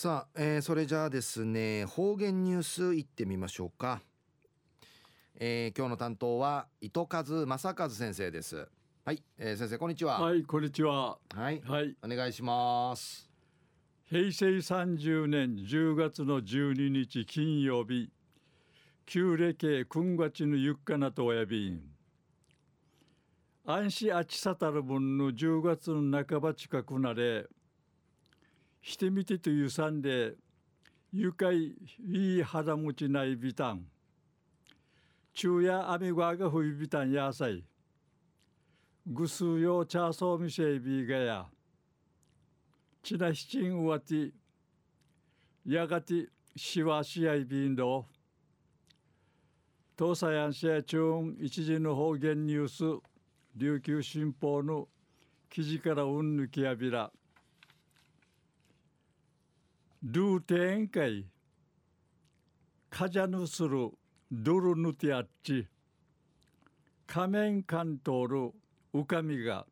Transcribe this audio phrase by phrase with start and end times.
[0.00, 4.00] さあ、えー、それじゃあですね方言ニュースいってみましょうか、
[5.40, 8.68] えー、今日の担当は糸数正和先生です。
[9.04, 10.20] はい、えー、先生こんにちは。
[10.20, 11.18] はいこんにちは。
[11.34, 13.28] はい、はい、お願いします。
[14.08, 18.08] 平成30年10月の12日金曜日
[19.04, 21.80] 旧暦くんがちのゆっかなとおやびん
[23.66, 27.48] 安心あちさたる分の10月の半ば近くなれ
[28.88, 30.32] してみてというさんで
[31.12, 33.84] 愉快いい肌持ちないビタン。
[35.34, 37.62] 昼夜雨ががふいビタンやさい
[39.06, 41.46] ぐすうよチャーソーミシェイビーがや。
[43.02, 44.30] ちなしちんうわて
[45.66, 48.06] やがてしわしあいびんど
[49.98, 53.02] 東西安市中一時の方言ニュース。
[53.54, 54.88] 琉球新報の
[55.50, 57.12] 記事からうんぬきやびら。
[60.00, 61.26] ルーテン会
[62.88, 63.90] カジャヌスル
[64.30, 65.66] ドルヌティアッチ。
[67.04, 68.52] 仮面関東る
[68.92, 69.66] ウカミが。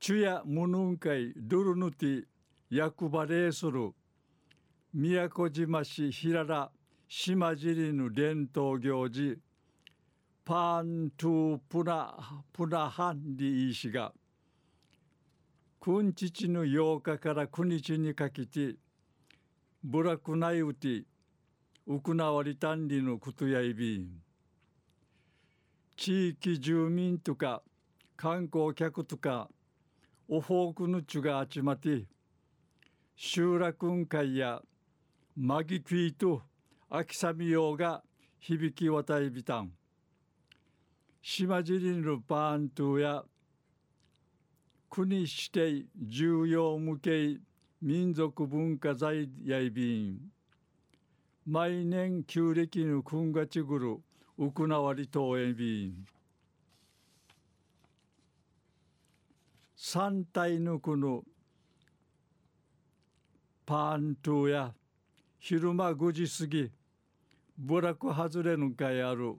[0.00, 2.24] チュヤムヌン会ドルヌティ
[2.68, 3.92] 役場レーする。
[4.92, 6.72] 宮古島市平良
[7.06, 9.38] 島尻の伝統行事。
[10.44, 14.12] パントゥプナプナハンディイシが。
[15.80, 18.74] くんちちの8日から9日にかけて
[19.84, 21.04] ブラクナイウティ
[21.86, 24.08] ウクナワリタンリのクトヤイビン
[25.96, 27.62] 地域住民とか
[28.16, 29.48] 観光客とか
[30.28, 32.06] オフォークのチュが集まって
[33.14, 34.60] 集落会や
[35.36, 36.42] マギクイと
[36.90, 38.02] 秋雨用が
[38.40, 39.70] 響き渡りびたん。
[41.22, 43.24] 島尻のパーントや
[44.90, 47.38] 国指定重要無形
[47.80, 50.32] 民族文化財やいびん。
[51.46, 53.98] 毎年旧暦のくんがちぐる
[54.38, 56.06] うくなわりとえびん。
[59.76, 61.22] 三体のくの
[63.64, 64.74] パントゥや
[65.38, 66.72] 昼間5時過ぎ
[67.58, 69.34] 部落外れのかやる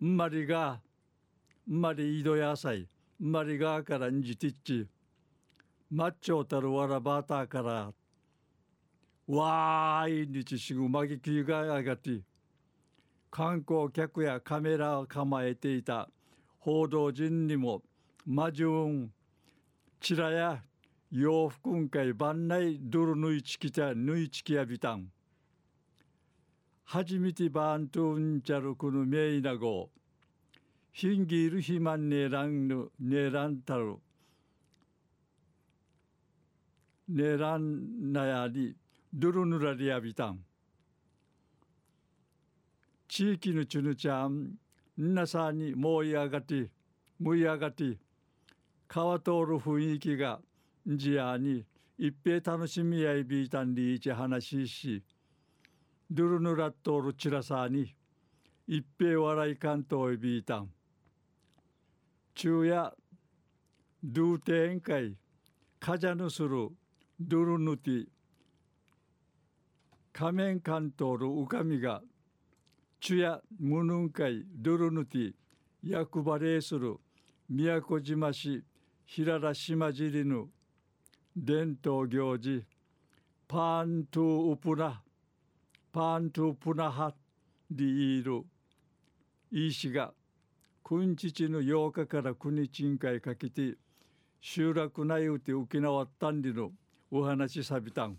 [0.00, 0.80] んまりが
[1.68, 2.86] んまり井戸野菜。
[3.18, 4.86] んまりがからんじてっち。
[5.90, 7.92] マッチョたるわらばたから。
[9.26, 12.20] わーいにちしぐまぎきがあがて。
[13.30, 16.10] 観光客やカメラを構えていた。
[16.58, 17.82] 報道陣にも。
[18.26, 19.10] 魔順
[20.00, 20.62] チラや。
[21.10, 25.08] 洋服んかい番内ドルぬいちきたぬいちきやびたん。
[26.84, 29.88] 初めてバントゥンチャルクのメイナゴ
[30.98, 33.96] ヒンギールヒマンネランヌネランタル
[37.06, 38.74] ネランナヤリ
[39.12, 40.38] ドゥルヌラリアビタン
[43.08, 44.52] 地域のチュヌちゃん
[44.96, 46.70] 皆さんに燃え上がって
[47.20, 47.98] 燃え上がって
[48.88, 50.40] 川通る雰囲気が
[50.86, 51.66] じやに
[51.98, 55.02] 一平楽しみやいびいたんりいち話しし
[56.10, 57.94] ドゥルヌラットールチラサーに
[58.66, 60.70] 一平笑い関東へビータン
[62.38, 62.94] 昼夜
[64.04, 65.16] ドゥテン会
[65.80, 66.68] カジャヌする
[67.18, 68.06] ドゥルヌティ
[70.12, 72.02] 仮面関東るウカミが
[73.00, 75.32] 昼夜ムヌン会ドゥルヌティ
[75.82, 76.98] 役場レーする。
[77.48, 78.62] 宮古島市
[79.06, 80.48] 平良島尻の
[81.34, 82.66] 伝統行事。
[83.48, 85.02] パントゥウプナ。
[85.90, 87.14] パントゥプナハ
[87.70, 88.44] ディール
[89.50, 90.12] イーシが
[90.86, 93.74] くんちちの8日から9日んかけて
[94.40, 96.70] 集落内うて沖縄ったんりの
[97.10, 98.16] お話さびたん。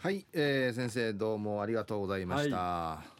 [0.00, 3.08] はい、えー、先生どうもありがとうございました、はい